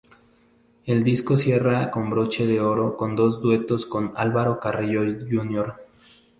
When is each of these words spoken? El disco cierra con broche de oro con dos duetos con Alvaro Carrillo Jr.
El 0.87 1.03
disco 1.03 1.37
cierra 1.37 1.91
con 1.91 2.09
broche 2.09 2.47
de 2.47 2.59
oro 2.59 2.97
con 2.97 3.15
dos 3.15 3.39
duetos 3.39 3.85
con 3.85 4.13
Alvaro 4.15 4.59
Carrillo 4.59 5.01
Jr. 5.29 5.75